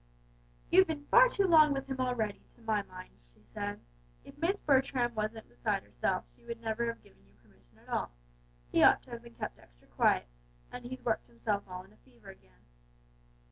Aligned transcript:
"You've 0.71 0.87
been 0.87 1.05
far 1.05 1.29
too 1.29 1.45
long 1.45 1.73
with 1.73 1.85
him 1.85 1.99
already, 1.99 2.41
to 2.55 2.61
my 2.63 2.81
mind," 2.81 3.11
she 3.35 3.43
said; 3.53 3.79
"if 4.23 4.35
Miss 4.39 4.59
Bertram 4.59 5.13
wasn't 5.13 5.47
beside 5.47 5.83
herself 5.83 6.25
she 6.35 6.43
would 6.43 6.59
never 6.59 6.87
have 6.87 7.03
given 7.03 7.23
you 7.27 7.35
permission 7.35 7.77
at 7.77 7.87
all; 7.89 8.09
he 8.71 8.81
ought 8.81 9.03
to 9.03 9.11
have 9.11 9.21
been 9.21 9.35
kept 9.35 9.59
extra 9.59 9.85
quiet, 9.89 10.27
and 10.71 10.85
he's 10.85 11.03
worked 11.05 11.27
himself 11.27 11.65
all 11.67 11.83
in 11.83 11.93
a 11.93 11.97
fever 11.97 12.29
again." 12.31 12.61